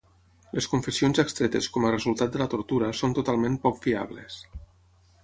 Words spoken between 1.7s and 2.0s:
com a